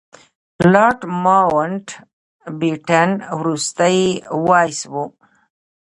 لارډ 0.71 0.99
ماونټ 1.23 1.85
بیټن 2.59 3.09
وروستی 3.39 3.99
وایسराय 4.47 4.91
و. 4.91 4.93